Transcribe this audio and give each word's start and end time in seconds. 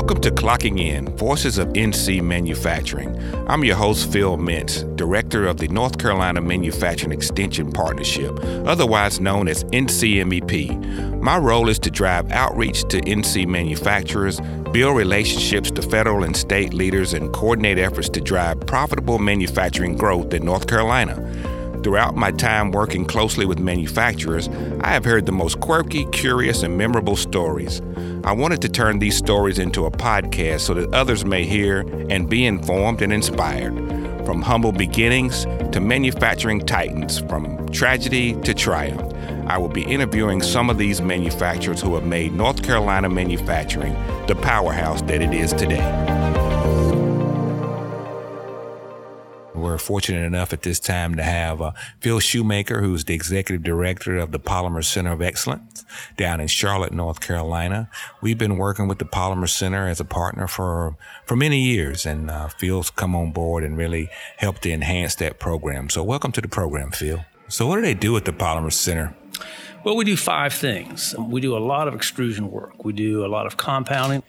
Welcome 0.00 0.22
to 0.22 0.30
Clocking 0.30 0.80
In, 0.80 1.14
Voices 1.18 1.58
of 1.58 1.68
NC 1.74 2.22
Manufacturing. 2.22 3.14
I'm 3.46 3.62
your 3.62 3.76
host, 3.76 4.10
Phil 4.10 4.38
Mintz, 4.38 4.96
Director 4.96 5.46
of 5.46 5.58
the 5.58 5.68
North 5.68 5.98
Carolina 5.98 6.40
Manufacturing 6.40 7.12
Extension 7.12 7.70
Partnership, 7.70 8.32
otherwise 8.64 9.20
known 9.20 9.46
as 9.46 9.62
NCMEP. 9.64 11.20
My 11.20 11.36
role 11.36 11.68
is 11.68 11.78
to 11.80 11.90
drive 11.90 12.32
outreach 12.32 12.84
to 12.88 13.02
NC 13.02 13.46
manufacturers, 13.46 14.40
build 14.72 14.96
relationships 14.96 15.70
to 15.72 15.82
federal 15.82 16.24
and 16.24 16.34
state 16.34 16.72
leaders, 16.72 17.12
and 17.12 17.30
coordinate 17.34 17.78
efforts 17.78 18.08
to 18.08 18.22
drive 18.22 18.58
profitable 18.60 19.18
manufacturing 19.18 19.98
growth 19.98 20.32
in 20.32 20.46
North 20.46 20.66
Carolina. 20.66 21.14
Throughout 21.82 22.16
my 22.16 22.30
time 22.30 22.72
working 22.72 23.04
closely 23.04 23.44
with 23.44 23.58
manufacturers, 23.58 24.48
I 24.80 24.92
have 24.92 25.04
heard 25.04 25.26
the 25.26 25.32
most 25.32 25.60
quirky, 25.60 26.06
curious, 26.06 26.62
and 26.62 26.76
memorable 26.76 27.16
stories. 27.16 27.80
I 28.22 28.32
wanted 28.32 28.60
to 28.62 28.68
turn 28.68 28.98
these 28.98 29.16
stories 29.16 29.58
into 29.58 29.86
a 29.86 29.90
podcast 29.90 30.60
so 30.60 30.74
that 30.74 30.92
others 30.92 31.24
may 31.24 31.44
hear 31.44 31.80
and 32.10 32.28
be 32.28 32.44
informed 32.44 33.00
and 33.00 33.12
inspired. 33.12 33.74
From 34.26 34.42
humble 34.42 34.72
beginnings 34.72 35.46
to 35.72 35.80
manufacturing 35.80 36.60
titans, 36.60 37.20
from 37.20 37.66
tragedy 37.70 38.34
to 38.42 38.52
triumph, 38.52 39.14
I 39.48 39.56
will 39.56 39.68
be 39.68 39.84
interviewing 39.84 40.42
some 40.42 40.68
of 40.68 40.76
these 40.76 41.00
manufacturers 41.00 41.80
who 41.80 41.94
have 41.94 42.04
made 42.04 42.34
North 42.34 42.62
Carolina 42.62 43.08
manufacturing 43.08 43.94
the 44.26 44.36
powerhouse 44.36 45.00
that 45.02 45.22
it 45.22 45.32
is 45.32 45.52
today. 45.54 46.19
Fortunate 49.80 50.24
enough 50.24 50.52
at 50.52 50.62
this 50.62 50.78
time 50.78 51.16
to 51.16 51.22
have 51.22 51.60
uh, 51.60 51.72
Phil 52.00 52.20
Shoemaker, 52.20 52.80
who's 52.80 53.04
the 53.04 53.14
executive 53.14 53.62
director 53.62 54.16
of 54.16 54.32
the 54.32 54.38
Polymer 54.38 54.84
Center 54.84 55.12
of 55.12 55.22
Excellence 55.22 55.84
down 56.16 56.40
in 56.40 56.46
Charlotte, 56.46 56.92
North 56.92 57.20
Carolina. 57.20 57.88
We've 58.20 58.38
been 58.38 58.56
working 58.56 58.88
with 58.88 58.98
the 58.98 59.04
Polymer 59.04 59.48
Center 59.48 59.88
as 59.88 60.00
a 60.00 60.04
partner 60.04 60.46
for 60.46 60.96
for 61.24 61.36
many 61.36 61.60
years, 61.60 62.06
and 62.06 62.30
uh, 62.30 62.48
Phil's 62.48 62.90
come 62.90 63.16
on 63.16 63.32
board 63.32 63.64
and 63.64 63.76
really 63.76 64.08
helped 64.36 64.62
to 64.62 64.70
enhance 64.70 65.14
that 65.16 65.38
program. 65.38 65.88
So, 65.88 66.02
welcome 66.02 66.32
to 66.32 66.40
the 66.40 66.48
program, 66.48 66.90
Phil. 66.90 67.24
So, 67.48 67.66
what 67.66 67.76
do 67.76 67.82
they 67.82 67.94
do 67.94 68.16
at 68.16 68.24
the 68.24 68.32
Polymer 68.32 68.72
Center? 68.72 69.14
Well, 69.82 69.96
we 69.96 70.04
do 70.04 70.16
five 70.16 70.52
things. 70.52 71.14
We 71.18 71.40
do 71.40 71.56
a 71.56 71.58
lot 71.58 71.88
of 71.88 71.94
extrusion 71.94 72.50
work. 72.50 72.84
We 72.84 72.92
do 72.92 73.24
a 73.24 73.28
lot 73.28 73.46
of 73.46 73.56
compounding. 73.56 74.22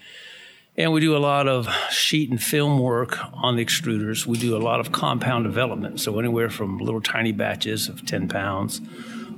And 0.77 0.93
we 0.93 1.01
do 1.01 1.15
a 1.15 1.19
lot 1.19 1.47
of 1.47 1.67
sheet 1.89 2.29
and 2.29 2.41
film 2.41 2.79
work 2.79 3.19
on 3.33 3.57
the 3.57 3.65
extruders. 3.65 4.25
We 4.25 4.37
do 4.37 4.55
a 4.55 4.59
lot 4.59 4.79
of 4.79 4.91
compound 4.91 5.43
development, 5.43 5.99
so 5.99 6.17
anywhere 6.17 6.49
from 6.49 6.77
little 6.77 7.01
tiny 7.01 7.33
batches 7.33 7.89
of 7.89 8.05
10 8.05 8.29
pounds 8.29 8.81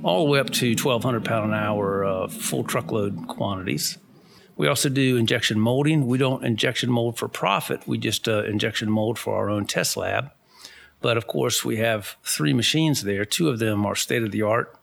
all 0.04 0.24
the 0.24 0.30
way 0.30 0.38
up 0.38 0.50
to 0.50 0.68
1,200 0.68 1.24
pound 1.24 1.52
an 1.52 1.58
hour 1.58 2.04
uh, 2.04 2.28
full 2.28 2.62
truckload 2.62 3.26
quantities. 3.26 3.98
We 4.56 4.68
also 4.68 4.88
do 4.88 5.16
injection 5.16 5.58
molding. 5.58 6.06
We 6.06 6.18
don't 6.18 6.44
injection 6.44 6.90
mold 6.92 7.18
for 7.18 7.26
profit, 7.26 7.88
we 7.88 7.98
just 7.98 8.28
uh, 8.28 8.44
injection 8.44 8.90
mold 8.90 9.18
for 9.18 9.34
our 9.36 9.50
own 9.50 9.66
test 9.66 9.96
lab. 9.96 10.30
But 11.00 11.16
of 11.16 11.26
course, 11.26 11.64
we 11.64 11.78
have 11.78 12.16
three 12.22 12.52
machines 12.52 13.02
there. 13.02 13.24
Two 13.24 13.48
of 13.48 13.58
them 13.58 13.84
are 13.84 13.94
state 13.94 14.22
of 14.22 14.30
the 14.30 14.42
art 14.42 14.78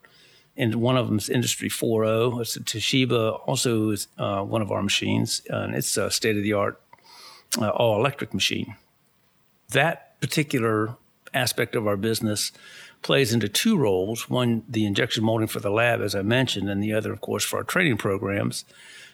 and 0.58 0.76
one 0.76 0.98
of 0.98 1.08
them 1.08 1.18
is 1.18 1.30
Industry 1.30 1.70
4.0. 1.70 2.42
It's 2.42 2.56
a 2.56 2.60
Toshiba, 2.60 3.40
also 3.48 3.90
is 3.90 4.08
uh, 4.18 4.42
one 4.42 4.62
of 4.62 4.72
our 4.72 4.84
machines, 4.84 5.42
and 5.50 5.74
it's 5.76 5.98
a 5.98 6.12
state 6.12 6.38
of 6.38 6.44
the 6.44 6.54
art 6.54 6.80
uh, 7.60 7.70
all 7.70 8.00
electric 8.00 8.34
machine. 8.34 8.76
That 9.70 10.20
particular 10.22 10.96
aspect 11.34 11.76
of 11.76 11.88
our 11.88 11.98
business 11.98 12.52
plays 13.02 13.34
into 13.34 13.50
two 13.50 13.78
roles 13.78 14.30
one, 14.30 14.64
the 14.70 14.86
injection 14.86 15.24
molding 15.24 15.48
for 15.48 15.60
the 15.60 15.72
lab, 15.72 16.02
as 16.02 16.14
I 16.14 16.22
mentioned, 16.22 16.70
and 16.70 16.84
the 16.84 16.94
other, 16.94 17.12
of 17.12 17.22
course, 17.22 17.44
for 17.44 17.58
our 17.58 17.64
training 17.64 17.98
programs. 17.98 18.66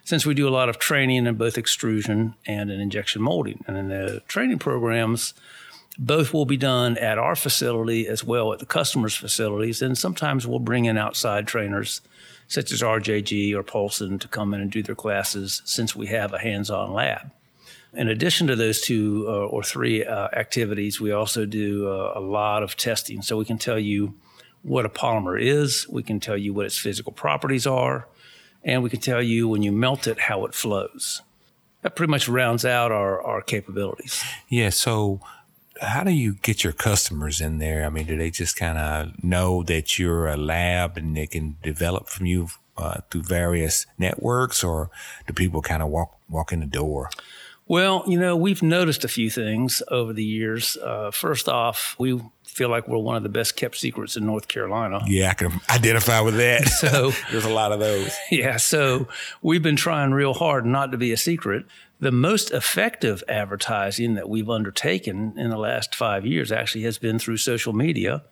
Since 0.03 0.25
we 0.25 0.33
do 0.33 0.47
a 0.47 0.49
lot 0.49 0.69
of 0.69 0.79
training 0.79 1.25
in 1.25 1.35
both 1.35 1.57
extrusion 1.57 2.35
and 2.45 2.71
in 2.71 2.79
injection 2.79 3.21
molding. 3.21 3.63
And 3.67 3.77
in 3.77 3.89
the 3.89 4.21
training 4.27 4.59
programs, 4.59 5.33
both 5.99 6.33
will 6.33 6.45
be 6.45 6.57
done 6.57 6.97
at 6.97 7.17
our 7.17 7.35
facility 7.35 8.07
as 8.07 8.23
well 8.23 8.53
at 8.53 8.59
the 8.59 8.65
customer's 8.65 9.15
facilities. 9.15 9.81
And 9.81 9.97
sometimes 9.97 10.45
we'll 10.45 10.59
bring 10.59 10.85
in 10.85 10.97
outside 10.97 11.47
trainers 11.47 12.01
such 12.47 12.71
as 12.71 12.81
RJG 12.81 13.53
or 13.53 13.63
Paulson 13.63 14.19
to 14.19 14.27
come 14.27 14.53
in 14.53 14.61
and 14.61 14.71
do 14.71 14.81
their 14.81 14.95
classes 14.95 15.61
since 15.65 15.95
we 15.95 16.07
have 16.07 16.33
a 16.33 16.39
hands 16.39 16.69
on 16.69 16.93
lab. 16.93 17.31
In 17.93 18.07
addition 18.07 18.47
to 18.47 18.55
those 18.55 18.81
two 18.81 19.25
uh, 19.27 19.31
or 19.31 19.63
three 19.63 20.05
uh, 20.05 20.27
activities, 20.33 21.01
we 21.01 21.11
also 21.11 21.45
do 21.45 21.87
uh, 21.89 22.13
a 22.15 22.19
lot 22.19 22.63
of 22.63 22.77
testing. 22.77 23.21
So 23.21 23.37
we 23.37 23.45
can 23.45 23.57
tell 23.57 23.79
you 23.79 24.13
what 24.61 24.85
a 24.85 24.89
polymer 24.89 25.41
is, 25.41 25.87
we 25.89 26.03
can 26.03 26.19
tell 26.19 26.37
you 26.37 26.53
what 26.53 26.65
its 26.65 26.77
physical 26.77 27.11
properties 27.11 27.65
are, 27.65 28.07
and 28.63 28.83
we 28.83 28.89
can 28.89 28.99
tell 28.99 29.21
you 29.21 29.47
when 29.47 29.63
you 29.63 29.71
melt 29.71 30.07
it 30.07 30.19
how 30.19 30.45
it 30.45 30.53
flows. 30.53 31.21
That 31.81 31.95
pretty 31.95 32.11
much 32.11 32.27
rounds 32.27 32.65
out 32.65 32.91
our, 32.91 33.21
our 33.21 33.41
capabilities. 33.41 34.23
Yeah, 34.49 34.69
so 34.69 35.21
how 35.81 36.03
do 36.03 36.11
you 36.11 36.35
get 36.35 36.63
your 36.63 36.73
customers 36.73 37.41
in 37.41 37.59
there? 37.59 37.85
I 37.85 37.89
mean, 37.89 38.05
do 38.05 38.17
they 38.17 38.31
just 38.31 38.55
kind 38.55 38.77
of 38.77 39.23
know 39.23 39.63
that 39.63 39.97
you're 39.97 40.27
a 40.27 40.37
lab 40.37 40.97
and 40.97 41.15
they 41.15 41.27
can 41.27 41.57
develop 41.61 42.09
from 42.09 42.25
you 42.25 42.49
uh, 42.77 43.01
through 43.09 43.23
various 43.23 43.85
networks, 43.97 44.63
or 44.63 44.89
do 45.25 45.33
people 45.33 45.61
kind 45.61 45.81
of 45.81 45.89
walk 45.89 46.17
walk 46.29 46.51
in 46.51 46.59
the 46.59 46.65
door? 46.65 47.09
Well, 47.69 48.03
you 48.07 48.17
know, 48.17 48.35
we've 48.35 48.63
noticed 48.63 49.03
a 49.03 49.09
few 49.09 49.29
things 49.29 49.81
over 49.89 50.13
the 50.13 50.23
years. 50.23 50.77
Uh, 50.77 51.11
first 51.11 51.49
off, 51.49 51.95
we 51.99 52.21
feel 52.57 52.69
like 52.69 52.87
we're 52.87 52.97
one 52.97 53.15
of 53.15 53.21
the 53.21 53.29
best 53.29 53.55
kept 53.55 53.77
secrets 53.77 54.17
in 54.17 54.25
North 54.25 54.47
Carolina. 54.47 55.01
Yeah, 55.05 55.29
I 55.29 55.33
can 55.35 55.61
identify 55.69 56.21
with 56.21 56.37
that. 56.37 56.67
So 56.77 57.11
there's 57.31 57.45
a 57.45 57.53
lot 57.53 57.71
of 57.71 57.79
those. 57.79 58.15
Yeah, 58.31 58.57
so 58.57 59.07
we've 59.41 59.61
been 59.61 59.75
trying 59.75 60.11
real 60.11 60.33
hard 60.33 60.65
not 60.65 60.91
to 60.91 60.97
be 60.97 61.11
a 61.11 61.17
secret. 61.17 61.65
The 61.99 62.11
most 62.11 62.51
effective 62.51 63.23
advertising 63.27 64.15
that 64.15 64.29
we've 64.29 64.49
undertaken 64.49 65.33
in 65.37 65.49
the 65.49 65.57
last 65.57 65.95
five 65.95 66.25
years 66.25 66.51
actually 66.51 66.83
has 66.83 66.97
been 66.97 67.19
through 67.19 67.37
social 67.37 67.73
media. 67.73 68.23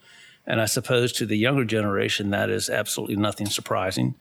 And 0.46 0.62
I 0.62 0.66
suppose 0.66 1.12
to 1.13 1.25
the 1.25 1.38
younger 1.38 1.66
generation, 1.66 2.30
that 2.31 2.50
is 2.50 2.69
absolutely 2.69 3.16
nothing 3.16 3.47
surprising. 3.47 4.16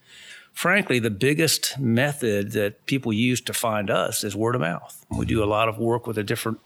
Frankly, 0.53 0.99
the 0.99 1.11
biggest 1.11 1.79
method 1.79 2.51
that 2.51 2.85
people 2.85 3.13
use 3.13 3.41
to 3.41 3.53
find 3.53 3.89
us 3.89 4.23
is 4.23 4.35
word 4.35 4.55
of 4.55 4.61
mouth. 4.61 5.05
We 5.09 5.25
do 5.25 5.39
a 5.39 5.41
mm-hmm. 5.41 5.51
lot 5.51 5.69
of 5.69 5.77
work 5.77 6.07
with 6.07 6.17
a 6.17 6.23
different 6.23 6.59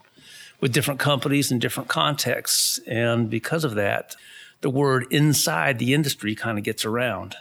with 0.59 0.73
different 0.73 0.99
companies 0.99 1.51
in 1.51 1.59
different 1.59 1.89
contexts. 1.89 2.79
And 2.87 3.29
because 3.29 3.63
of 3.63 3.75
that, 3.75 4.15
the 4.61 4.69
word 4.69 5.07
inside 5.09 5.79
the 5.79 5.93
industry 5.93 6.35
kind 6.35 6.57
of 6.57 6.63
gets 6.63 6.85
around. 6.85 7.35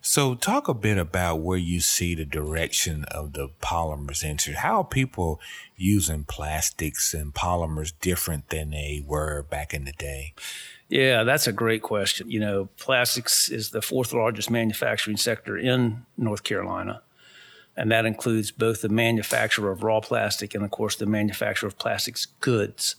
So, 0.00 0.36
talk 0.36 0.68
a 0.68 0.74
bit 0.74 0.98
about 0.98 1.40
where 1.40 1.58
you 1.58 1.80
see 1.80 2.14
the 2.14 2.24
direction 2.24 3.04
of 3.06 3.32
the 3.32 3.48
Polymer 3.60 4.14
Center. 4.14 4.52
How 4.54 4.80
are 4.80 4.84
people 4.84 5.40
using 5.76 6.22
plastics 6.22 7.12
and 7.12 7.34
polymers 7.34 7.92
different 8.00 8.50
than 8.50 8.70
they 8.70 9.02
were 9.04 9.42
back 9.42 9.74
in 9.74 9.84
the 9.84 9.92
day? 9.92 10.34
Yeah, 10.88 11.24
that's 11.24 11.48
a 11.48 11.52
great 11.52 11.82
question. 11.82 12.30
You 12.30 12.40
know, 12.40 12.68
plastics 12.78 13.48
is 13.48 13.70
the 13.70 13.82
fourth 13.82 14.12
largest 14.12 14.50
manufacturing 14.50 15.16
sector 15.16 15.58
in 15.58 16.04
North 16.16 16.44
Carolina. 16.44 17.02
And 17.76 17.90
that 17.90 18.06
includes 18.06 18.50
both 18.50 18.82
the 18.82 18.88
manufacture 18.88 19.70
of 19.70 19.82
raw 19.82 20.00
plastic 20.00 20.54
and, 20.54 20.64
of 20.64 20.70
course, 20.70 20.96
the 20.96 21.06
manufacture 21.06 21.66
of 21.66 21.78
plastics 21.78 22.26
goods. 22.40 22.96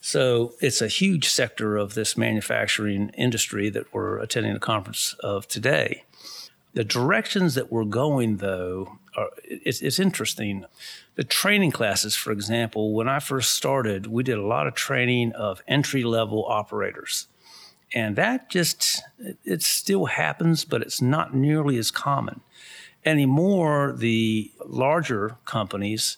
So 0.00 0.54
it's 0.60 0.80
a 0.80 0.88
huge 0.88 1.28
sector 1.28 1.76
of 1.76 1.94
this 1.94 2.16
manufacturing 2.16 3.10
industry 3.10 3.68
that 3.70 3.92
we're 3.92 4.18
attending 4.18 4.54
the 4.54 4.60
conference 4.60 5.14
of 5.20 5.48
today. 5.48 6.04
The 6.74 6.84
directions 6.84 7.54
that 7.54 7.72
we're 7.72 7.84
going, 7.84 8.36
though, 8.36 8.98
are, 9.16 9.30
it's, 9.42 9.82
it's 9.82 9.98
interesting. 9.98 10.64
The 11.16 11.24
training 11.24 11.72
classes, 11.72 12.14
for 12.14 12.30
example, 12.30 12.92
when 12.94 13.08
I 13.08 13.18
first 13.18 13.52
started, 13.52 14.06
we 14.06 14.22
did 14.22 14.38
a 14.38 14.46
lot 14.46 14.66
of 14.66 14.74
training 14.74 15.32
of 15.32 15.62
entry 15.66 16.04
level 16.04 16.46
operators. 16.46 17.26
And 17.94 18.16
that 18.16 18.50
just, 18.50 19.02
it 19.44 19.62
still 19.62 20.06
happens, 20.06 20.64
but 20.64 20.82
it's 20.82 21.02
not 21.02 21.34
nearly 21.34 21.78
as 21.78 21.90
common. 21.90 22.42
Anymore, 23.04 23.94
the 23.96 24.50
larger 24.64 25.36
companies 25.44 26.16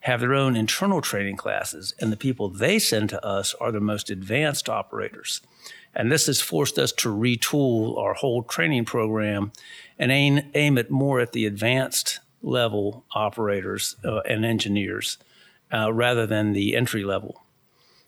have 0.00 0.20
their 0.20 0.34
own 0.34 0.54
internal 0.54 1.00
training 1.00 1.36
classes, 1.36 1.94
and 2.00 2.12
the 2.12 2.16
people 2.16 2.48
they 2.48 2.78
send 2.78 3.08
to 3.10 3.24
us 3.24 3.54
are 3.54 3.72
the 3.72 3.80
most 3.80 4.10
advanced 4.10 4.68
operators. 4.68 5.40
And 5.94 6.12
this 6.12 6.26
has 6.26 6.40
forced 6.40 6.78
us 6.78 6.92
to 6.92 7.08
retool 7.08 7.98
our 7.98 8.14
whole 8.14 8.42
training 8.42 8.84
program 8.84 9.50
and 9.98 10.12
aim, 10.12 10.42
aim 10.54 10.78
it 10.78 10.90
more 10.90 11.20
at 11.20 11.32
the 11.32 11.46
advanced 11.46 12.20
level 12.42 13.04
operators 13.14 13.96
uh, 14.04 14.18
and 14.20 14.44
engineers 14.44 15.18
uh, 15.72 15.92
rather 15.92 16.26
than 16.26 16.52
the 16.52 16.76
entry 16.76 17.02
level. 17.02 17.42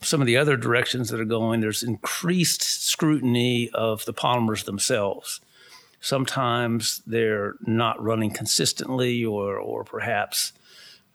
Some 0.00 0.20
of 0.20 0.26
the 0.26 0.36
other 0.36 0.56
directions 0.56 1.08
that 1.08 1.18
are 1.18 1.24
going, 1.24 1.60
there's 1.60 1.82
increased 1.82 2.62
scrutiny 2.62 3.70
of 3.70 4.04
the 4.04 4.14
polymers 4.14 4.64
themselves. 4.64 5.40
Sometimes 6.00 7.02
they're 7.06 7.54
not 7.66 8.02
running 8.02 8.30
consistently, 8.30 9.24
or, 9.24 9.56
or 9.56 9.84
perhaps 9.84 10.52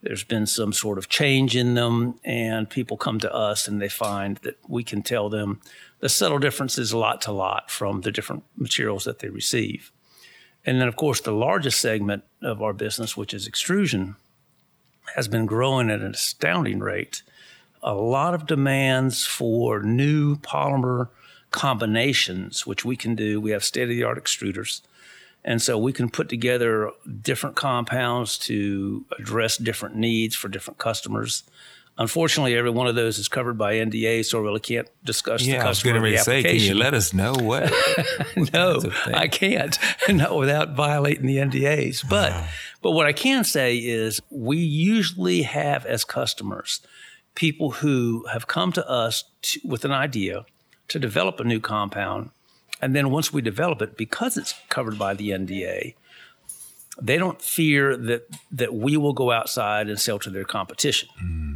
there's 0.01 0.25
been 0.25 0.45
some 0.45 0.73
sort 0.73 0.97
of 0.97 1.07
change 1.07 1.55
in 1.55 1.75
them, 1.75 2.19
and 2.25 2.69
people 2.69 2.97
come 2.97 3.19
to 3.19 3.33
us 3.33 3.67
and 3.67 3.81
they 3.81 3.87
find 3.87 4.37
that 4.37 4.57
we 4.67 4.83
can 4.83 5.01
tell 5.01 5.29
them 5.29 5.61
the 5.99 6.09
subtle 6.09 6.39
differences 6.39 6.93
lot 6.93 7.21
to 7.21 7.31
lot 7.31 7.71
from 7.71 8.01
the 8.01 8.11
different 8.11 8.43
materials 8.57 9.05
that 9.05 9.19
they 9.19 9.29
receive. 9.29 9.91
And 10.65 10.79
then, 10.79 10.89
of 10.89 10.97
course, 10.97 11.21
the 11.21 11.31
largest 11.31 11.79
segment 11.79 12.23
of 12.41 12.61
our 12.61 12.73
business, 12.73 13.15
which 13.15 13.33
is 13.33 13.47
extrusion, 13.47 14.17
has 15.15 15.29
been 15.29 15.45
growing 15.45 15.89
at 15.89 16.01
an 16.01 16.11
astounding 16.13 16.79
rate. 16.79 17.23
A 17.81 17.93
lot 17.93 18.33
of 18.33 18.45
demands 18.45 19.25
for 19.25 19.81
new 19.81 20.35
polymer 20.37 21.09
combinations, 21.53 22.67
which 22.67 22.83
we 22.83 22.97
can 22.97 23.15
do. 23.15 23.39
We 23.39 23.51
have 23.51 23.63
state 23.63 23.83
of 23.83 23.89
the 23.89 24.03
art 24.03 24.21
extruders. 24.21 24.81
And 25.45 25.61
so 25.61 25.77
we 25.77 25.93
can 25.93 26.09
put 26.09 26.27
together 26.27 26.89
different 27.21 27.55
compounds 27.55 28.37
to 28.39 29.05
address 29.17 29.57
different 29.57 29.95
needs 29.95 30.35
for 30.35 30.47
different 30.49 30.79
customers. 30.79 31.43
Unfortunately, 31.97 32.55
every 32.55 32.71
one 32.71 32.87
of 32.87 32.95
those 32.95 33.19
is 33.19 33.27
covered 33.27 33.55
by 33.55 33.75
NDA, 33.75 34.25
so 34.25 34.39
I 34.39 34.41
really 34.41 34.59
can't 34.59 34.87
discuss 35.03 35.45
yeah, 35.45 35.57
the 35.57 35.63
customer. 35.63 35.91
I 35.91 36.01
was 36.01 36.03
going 36.03 36.17
to 36.17 36.23
say, 36.23 36.43
can 36.43 36.55
you 36.55 36.73
let 36.73 36.95
us 36.95 37.13
know 37.13 37.33
what? 37.33 37.71
no, 38.53 38.81
I 39.13 39.27
can't, 39.27 39.77
not 40.09 40.35
without 40.35 40.75
violating 40.75 41.27
the 41.27 41.37
NDAs. 41.37 42.09
But, 42.09 42.31
uh-huh. 42.31 42.47
but 42.81 42.91
what 42.91 43.05
I 43.05 43.13
can 43.13 43.43
say 43.43 43.77
is, 43.77 44.21
we 44.31 44.57
usually 44.57 45.43
have 45.43 45.85
as 45.85 46.03
customers 46.03 46.81
people 47.35 47.71
who 47.71 48.25
have 48.31 48.47
come 48.47 48.71
to 48.71 48.87
us 48.89 49.25
to, 49.41 49.59
with 49.63 49.85
an 49.85 49.91
idea 49.91 50.45
to 50.87 50.99
develop 50.99 51.39
a 51.39 51.43
new 51.43 51.59
compound, 51.59 52.29
and 52.81 52.95
then 52.95 53.11
once 53.11 53.31
we 53.31 53.41
develop 53.41 53.81
it, 53.81 53.97
because 53.97 54.37
it's 54.37 54.55
covered 54.69 54.97
by 54.99 55.13
the 55.13 55.29
NDA, 55.29 55.95
they 57.01 57.17
don't 57.17 57.41
fear 57.41 57.97
that 57.97 58.27
that 58.51 58.73
we 58.73 58.97
will 58.97 59.13
go 59.13 59.31
outside 59.31 59.89
and 59.89 59.99
sell 59.99 60.19
to 60.19 60.29
their 60.29 60.45
competition. 60.45 61.09
Mm 61.21 61.53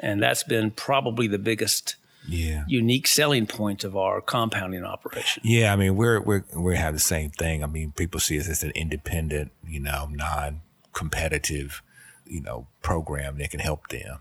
and 0.00 0.22
that's 0.22 0.42
been 0.42 0.70
probably 0.70 1.28
the 1.28 1.38
biggest 1.38 1.96
yeah. 2.26 2.64
unique 2.66 3.06
selling 3.06 3.46
point 3.46 3.84
of 3.84 3.96
our 3.96 4.20
compounding 4.20 4.84
operation. 4.84 5.42
Yeah, 5.44 5.72
I 5.72 5.76
mean 5.76 5.96
we're 5.96 6.20
we're 6.20 6.44
we 6.56 6.76
have 6.76 6.94
the 6.94 7.00
same 7.00 7.30
thing. 7.30 7.62
I 7.62 7.66
mean 7.66 7.92
people 7.92 8.18
see 8.18 8.38
us 8.40 8.48
as 8.48 8.62
an 8.62 8.72
independent, 8.74 9.52
you 9.66 9.80
know, 9.80 10.08
non-competitive, 10.10 11.82
you 12.26 12.40
know, 12.40 12.66
program 12.82 13.38
that 13.38 13.50
can 13.50 13.60
help 13.60 13.88
them. 13.88 14.18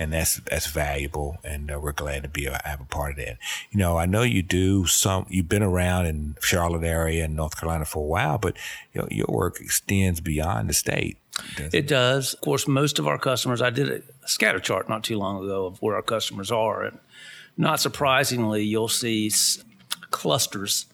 And 0.00 0.12
that's 0.12 0.36
that's 0.36 0.68
valuable, 0.68 1.38
and 1.42 1.72
uh, 1.72 1.80
we're 1.80 1.90
glad 1.90 2.22
to 2.22 2.28
be 2.28 2.46
a, 2.46 2.60
have 2.64 2.80
a 2.80 2.84
part 2.84 3.10
of 3.10 3.16
that. 3.16 3.38
You 3.72 3.78
know, 3.80 3.98
I 3.98 4.06
know 4.06 4.22
you 4.22 4.42
do 4.42 4.86
some. 4.86 5.26
You've 5.28 5.48
been 5.48 5.62
around 5.62 6.06
in 6.06 6.36
Charlotte 6.40 6.84
area 6.84 7.24
and 7.24 7.34
North 7.34 7.58
Carolina 7.58 7.84
for 7.84 8.04
a 8.04 8.06
while, 8.06 8.38
but 8.38 8.56
you 8.92 9.00
know, 9.00 9.08
your 9.10 9.26
work 9.28 9.60
extends 9.60 10.20
beyond 10.20 10.68
the 10.68 10.74
state. 10.74 11.18
It, 11.56 11.74
it 11.74 11.86
does. 11.88 12.34
Of 12.34 12.40
course, 12.40 12.68
most 12.68 12.98
of 12.98 13.06
our 13.06 13.18
customers, 13.18 13.60
I 13.62 13.70
did 13.70 13.90
a 13.90 14.28
scatter 14.28 14.60
chart 14.60 14.88
not 14.88 15.04
too 15.04 15.18
long 15.18 15.44
ago 15.44 15.66
of 15.66 15.82
where 15.82 15.96
our 15.96 16.02
customers 16.02 16.50
are. 16.50 16.84
And 16.84 16.98
not 17.56 17.80
surprisingly, 17.80 18.62
you'll 18.64 18.88
see 18.88 19.32
clusters. 20.10 20.86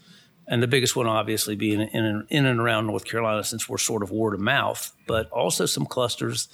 And 0.47 0.63
the 0.63 0.67
biggest 0.67 0.95
one, 0.97 1.07
obviously, 1.07 1.57
being 1.57 1.81
in 1.81 2.05
and, 2.05 2.27
in 2.29 2.47
and 2.47 2.61
around 2.61 2.87
North 2.87 3.05
Carolina, 3.05 3.45
since 3.45 3.69
we're 3.69 3.79
sort 3.79 4.03
of 4.03 4.11
word 4.11 4.35
of 4.35 4.41
mouth, 4.41 4.93
but 5.07 5.31
also 5.31 5.67
some 5.67 5.87
clusters 5.87 6.49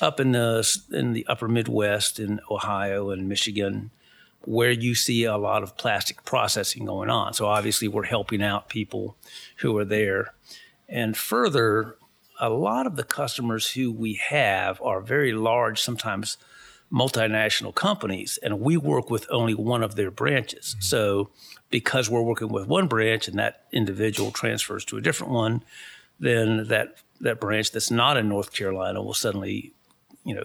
up 0.00 0.20
in 0.20 0.32
the 0.32 0.78
in 0.92 1.12
the 1.12 1.26
upper 1.26 1.48
Midwest, 1.48 2.18
in 2.18 2.40
Ohio 2.50 3.10
and 3.10 3.28
Michigan, 3.28 3.90
where 4.42 4.70
you 4.70 4.94
see 4.94 5.24
a 5.24 5.36
lot 5.36 5.62
of 5.62 5.76
plastic 5.76 6.24
processing 6.24 6.84
going 6.84 7.10
on. 7.10 7.34
So 7.34 7.46
obviously, 7.46 7.88
we're 7.88 8.04
helping 8.04 8.42
out 8.42 8.68
people 8.68 9.16
who 9.58 9.76
are 9.78 9.84
there. 9.84 10.34
And 10.88 11.16
further, 11.16 11.96
a 12.40 12.50
lot 12.50 12.86
of 12.86 12.96
the 12.96 13.04
customers 13.04 13.70
who 13.72 13.90
we 13.92 14.14
have 14.28 14.80
are 14.82 15.00
very 15.00 15.32
large, 15.32 15.80
sometimes 15.80 16.36
multinational 16.92 17.74
companies, 17.74 18.38
and 18.42 18.60
we 18.60 18.76
work 18.76 19.10
with 19.10 19.26
only 19.30 19.54
one 19.54 19.82
of 19.82 19.96
their 19.96 20.10
branches. 20.10 20.70
Mm-hmm. 20.70 20.82
So, 20.82 21.30
because 21.70 22.08
we're 22.08 22.22
working 22.22 22.48
with 22.48 22.68
one 22.68 22.86
branch 22.86 23.26
and 23.26 23.38
that 23.38 23.64
individual 23.72 24.30
transfers 24.30 24.84
to 24.86 24.96
a 24.96 25.00
different 25.00 25.32
one, 25.32 25.64
then 26.20 26.68
that 26.68 26.96
that 27.20 27.40
branch 27.40 27.72
that's 27.72 27.90
not 27.90 28.16
in 28.16 28.28
North 28.28 28.52
Carolina 28.52 29.02
will 29.02 29.14
suddenly, 29.14 29.72
you 30.24 30.34
know, 30.34 30.44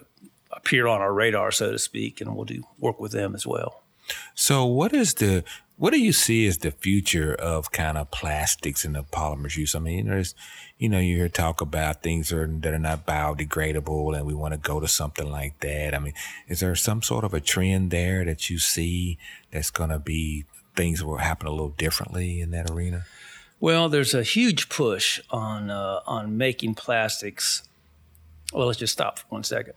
appear 0.50 0.86
on 0.86 1.00
our 1.00 1.12
radar, 1.12 1.50
so 1.50 1.72
to 1.72 1.78
speak, 1.78 2.20
and 2.20 2.34
we'll 2.34 2.44
do 2.44 2.64
work 2.78 3.00
with 3.00 3.12
them 3.12 3.34
as 3.34 3.46
well. 3.46 3.82
So, 4.34 4.64
what 4.64 4.92
is 4.92 5.14
the 5.14 5.44
what 5.80 5.94
do 5.94 5.98
you 5.98 6.12
see 6.12 6.46
as 6.46 6.58
the 6.58 6.72
future 6.72 7.34
of 7.34 7.72
kind 7.72 7.96
of 7.96 8.10
plastics 8.10 8.84
and 8.84 8.94
the 8.94 9.02
polymers 9.02 9.56
use? 9.56 9.74
I 9.74 9.78
mean, 9.78 10.08
there's, 10.08 10.34
you 10.76 10.90
know, 10.90 10.98
you 10.98 11.16
hear 11.16 11.30
talk 11.30 11.62
about 11.62 12.02
things 12.02 12.30
are, 12.32 12.46
that 12.46 12.74
are 12.74 12.78
not 12.78 13.06
biodegradable 13.06 14.14
and 14.14 14.26
we 14.26 14.34
want 14.34 14.52
to 14.52 14.58
go 14.58 14.78
to 14.78 14.86
something 14.86 15.30
like 15.30 15.58
that. 15.60 15.94
I 15.94 15.98
mean, 15.98 16.12
is 16.48 16.60
there 16.60 16.74
some 16.74 17.00
sort 17.00 17.24
of 17.24 17.32
a 17.32 17.40
trend 17.40 17.90
there 17.90 18.26
that 18.26 18.50
you 18.50 18.58
see 18.58 19.16
that's 19.50 19.70
going 19.70 19.88
to 19.88 19.98
be 19.98 20.44
things 20.76 21.02
will 21.02 21.16
happen 21.16 21.46
a 21.46 21.50
little 21.50 21.70
differently 21.70 22.42
in 22.42 22.50
that 22.50 22.70
arena? 22.70 23.06
Well, 23.58 23.88
there's 23.88 24.12
a 24.12 24.22
huge 24.22 24.68
push 24.68 25.18
on 25.30 25.70
uh, 25.70 26.00
on 26.06 26.36
making 26.36 26.74
plastics. 26.74 27.62
Well, 28.52 28.66
let's 28.66 28.78
just 28.78 28.92
stop 28.92 29.18
for 29.20 29.26
one 29.28 29.44
second 29.44 29.74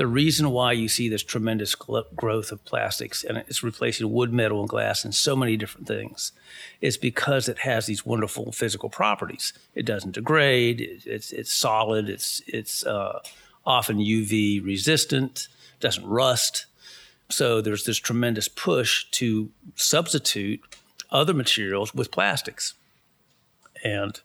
the 0.00 0.06
reason 0.06 0.50
why 0.50 0.72
you 0.72 0.88
see 0.88 1.10
this 1.10 1.22
tremendous 1.22 1.74
growth 1.74 2.52
of 2.52 2.64
plastics 2.64 3.22
and 3.22 3.36
it's 3.36 3.62
replacing 3.62 4.10
wood, 4.10 4.32
metal, 4.32 4.60
and 4.60 4.68
glass 4.68 5.04
and 5.04 5.14
so 5.14 5.36
many 5.36 5.58
different 5.58 5.86
things 5.86 6.32
is 6.80 6.96
because 6.96 7.50
it 7.50 7.58
has 7.58 7.84
these 7.84 8.06
wonderful 8.06 8.50
physical 8.50 8.88
properties. 8.88 9.52
It 9.74 9.84
doesn't 9.84 10.12
degrade. 10.12 11.02
It's 11.04 11.32
it's 11.32 11.52
solid. 11.52 12.08
It's 12.08 12.40
it's 12.46 12.86
uh, 12.86 13.20
often 13.66 13.98
UV 13.98 14.64
resistant. 14.64 15.48
Doesn't 15.80 16.06
rust. 16.06 16.64
So 17.28 17.60
there's 17.60 17.84
this 17.84 17.98
tremendous 17.98 18.48
push 18.48 19.04
to 19.10 19.50
substitute 19.74 20.62
other 21.10 21.34
materials 21.34 21.94
with 21.94 22.10
plastics, 22.10 22.72
and 23.84 24.18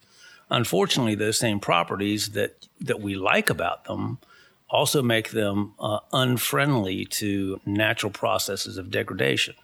unfortunately, 0.50 1.16
those 1.16 1.38
same 1.38 1.60
properties 1.60 2.32
that 2.32 2.68
that 2.80 3.02
we 3.02 3.16
like 3.16 3.50
about 3.50 3.86
them 3.86 4.20
also 4.70 5.02
make 5.02 5.32
them 5.32 5.74
uh, 5.80 6.00
unfriendly 6.12 7.06
to 7.06 7.60
natural 7.66 8.12
processes 8.12 8.78
of 8.78 8.92
degradation. 8.92 9.56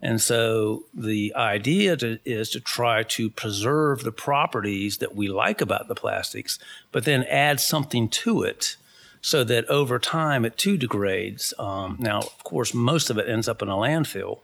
And 0.00 0.20
so 0.20 0.84
the 0.92 1.34
idea 1.34 1.96
to, 1.96 2.18
is 2.24 2.50
to 2.50 2.60
try 2.60 3.02
to 3.02 3.30
preserve 3.30 4.02
the 4.02 4.12
properties 4.12 4.98
that 4.98 5.16
we 5.16 5.28
like 5.28 5.60
about 5.60 5.88
the 5.88 5.94
plastics, 5.94 6.58
but 6.92 7.04
then 7.04 7.24
add 7.24 7.60
something 7.60 8.08
to 8.10 8.42
it 8.42 8.76
so 9.22 9.42
that 9.44 9.64
over 9.68 9.98
time 9.98 10.44
it 10.44 10.58
too 10.58 10.76
degrades. 10.76 11.54
Um, 11.58 11.96
now, 11.98 12.18
of 12.18 12.44
course, 12.44 12.74
most 12.74 13.08
of 13.08 13.18
it 13.18 13.28
ends 13.28 13.48
up 13.48 13.62
in 13.62 13.68
a 13.68 13.74
landfill, 13.74 14.40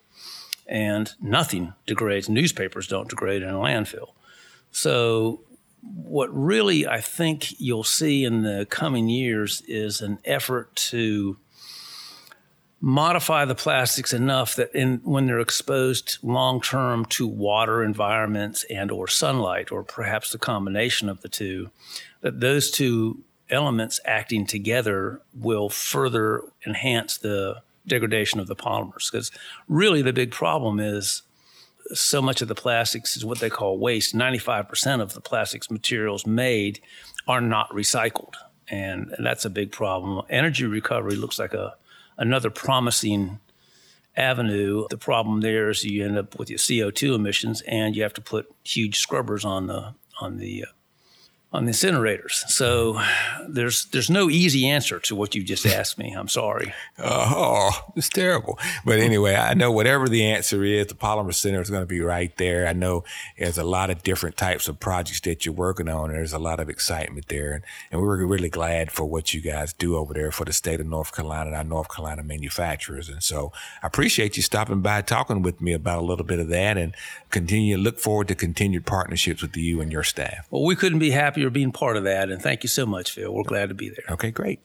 and 0.66 1.12
nothing 1.20 1.74
degrades. 1.86 2.28
Newspapers 2.28 2.88
don't 2.88 3.08
degrade 3.08 3.42
in 3.42 3.50
a 3.50 3.58
landfill. 3.58 4.12
So 4.70 5.40
what 5.82 6.28
really 6.32 6.86
I 6.86 7.00
think 7.00 7.60
you'll 7.60 7.84
see 7.84 8.24
in 8.24 8.42
the 8.42 8.66
coming 8.70 9.08
years 9.08 9.62
is 9.66 10.00
an 10.00 10.18
effort 10.24 10.74
to 10.76 11.36
modify 12.80 13.44
the 13.44 13.54
plastics 13.54 14.12
enough 14.12 14.56
that 14.56 14.74
in, 14.74 15.00
when 15.04 15.26
they're 15.26 15.38
exposed 15.40 16.18
long 16.22 16.60
term 16.60 17.04
to 17.06 17.26
water 17.26 17.82
environments 17.82 18.64
and 18.70 18.90
or 18.90 19.06
sunlight 19.06 19.70
or 19.70 19.82
perhaps 19.82 20.30
the 20.30 20.38
combination 20.38 21.08
of 21.08 21.20
the 21.22 21.28
two 21.28 21.70
that 22.20 22.40
those 22.40 22.70
two 22.70 23.22
elements 23.50 24.00
acting 24.04 24.46
together 24.46 25.20
will 25.34 25.68
further 25.68 26.42
enhance 26.66 27.18
the 27.18 27.62
degradation 27.86 28.40
of 28.40 28.46
the 28.46 28.56
polymers. 28.56 29.10
Because 29.10 29.30
really 29.68 30.02
the 30.02 30.12
big 30.12 30.30
problem 30.30 30.80
is 30.80 31.22
so 31.92 32.22
much 32.22 32.42
of 32.42 32.48
the 32.48 32.54
plastics 32.54 33.16
is 33.16 33.24
what 33.24 33.38
they 33.38 33.50
call 33.50 33.78
waste. 33.78 34.14
95% 34.14 35.00
of 35.00 35.14
the 35.14 35.20
plastics 35.20 35.70
materials 35.70 36.26
made 36.26 36.80
are 37.26 37.40
not 37.40 37.70
recycled. 37.70 38.34
And, 38.68 39.12
and 39.16 39.26
that's 39.26 39.44
a 39.44 39.50
big 39.50 39.72
problem. 39.72 40.24
Energy 40.30 40.64
recovery 40.64 41.16
looks 41.16 41.38
like 41.38 41.54
a 41.54 41.74
another 42.18 42.50
promising 42.50 43.40
avenue. 44.16 44.86
The 44.90 44.98
problem 44.98 45.40
there 45.40 45.70
is 45.70 45.84
you 45.84 46.04
end 46.04 46.18
up 46.18 46.38
with 46.38 46.50
your 46.50 46.58
CO2 46.58 47.14
emissions 47.14 47.62
and 47.62 47.96
you 47.96 48.02
have 48.02 48.14
to 48.14 48.20
put 48.20 48.54
huge 48.64 48.98
scrubbers 48.98 49.44
on 49.44 49.66
the 49.66 49.94
on 50.20 50.38
the 50.38 50.64
uh, 50.64 50.66
on 51.52 51.66
the 51.66 51.72
incinerators. 51.72 52.48
So 52.48 53.00
there's 53.48 53.86
there's 53.86 54.10
no 54.10 54.30
easy 54.30 54.66
answer 54.66 54.98
to 55.00 55.14
what 55.14 55.34
you 55.34 55.42
just 55.42 55.66
asked 55.66 55.98
me. 55.98 56.12
I'm 56.12 56.28
sorry. 56.28 56.72
Uh-huh. 56.98 57.34
oh, 57.36 57.92
it's 57.96 58.08
terrible. 58.08 58.58
But 58.84 58.98
anyway, 58.98 59.34
I 59.34 59.54
know 59.54 59.70
whatever 59.70 60.08
the 60.08 60.24
answer 60.24 60.64
is, 60.64 60.86
the 60.86 60.94
Polymer 60.94 61.34
Center 61.34 61.60
is 61.60 61.70
going 61.70 61.82
to 61.82 61.86
be 61.86 62.00
right 62.00 62.34
there. 62.36 62.66
I 62.66 62.72
know 62.72 63.04
there's 63.38 63.58
a 63.58 63.64
lot 63.64 63.90
of 63.90 64.02
different 64.02 64.36
types 64.36 64.68
of 64.68 64.80
projects 64.80 65.20
that 65.20 65.44
you're 65.44 65.54
working 65.54 65.88
on. 65.88 66.10
There's 66.10 66.32
a 66.32 66.38
lot 66.38 66.60
of 66.60 66.68
excitement 66.68 67.28
there, 67.28 67.52
and, 67.52 67.64
and 67.90 68.00
we're 68.00 68.24
really 68.24 68.48
glad 68.48 68.90
for 68.90 69.04
what 69.04 69.34
you 69.34 69.40
guys 69.40 69.72
do 69.72 69.96
over 69.96 70.14
there 70.14 70.30
for 70.30 70.44
the 70.44 70.52
state 70.52 70.80
of 70.80 70.86
North 70.86 71.14
Carolina 71.14 71.48
and 71.48 71.56
our 71.56 71.64
North 71.64 71.94
Carolina 71.94 72.22
manufacturers. 72.22 73.08
And 73.08 73.22
so 73.22 73.52
I 73.82 73.86
appreciate 73.86 74.36
you 74.36 74.42
stopping 74.42 74.80
by, 74.80 75.02
talking 75.02 75.42
with 75.42 75.60
me 75.60 75.72
about 75.72 76.00
a 76.00 76.06
little 76.06 76.24
bit 76.24 76.38
of 76.38 76.48
that, 76.48 76.78
and 76.78 76.94
continue. 77.30 77.76
To 77.76 77.82
look 77.82 77.98
forward 77.98 78.28
to 78.28 78.34
continued 78.34 78.86
partnerships 78.86 79.42
with 79.42 79.56
you 79.56 79.80
and 79.80 79.92
your 79.92 80.02
staff. 80.02 80.46
Well, 80.50 80.64
we 80.64 80.76
couldn't 80.76 80.98
be 80.98 81.10
happier 81.10 81.41
you're 81.42 81.50
being 81.50 81.72
part 81.72 81.96
of 81.96 82.04
that. 82.04 82.30
And 82.30 82.40
thank 82.40 82.62
you 82.62 82.68
so 82.68 82.86
much, 82.86 83.12
Phil. 83.12 83.32
We're 83.32 83.42
glad 83.42 83.68
to 83.68 83.74
be 83.74 83.90
there. 83.90 84.06
Okay, 84.10 84.30
great. 84.30 84.60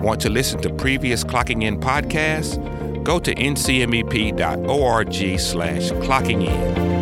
Want 0.04 0.20
to 0.20 0.28
listen 0.28 0.60
to 0.60 0.68
previous 0.68 1.24
Clocking 1.24 1.64
In 1.64 1.80
podcasts? 1.80 2.62
Go 3.02 3.18
to 3.18 3.34
ncmep.org 3.34 5.14
slash 5.40 5.90
clocking 5.92 6.46
in. 6.46 6.93